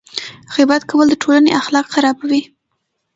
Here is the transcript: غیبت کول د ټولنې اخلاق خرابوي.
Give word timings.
غیبت 0.53 0.81
کول 0.89 1.07
د 1.09 1.15
ټولنې 1.21 1.51
اخلاق 1.61 1.85
خرابوي. 1.93 2.41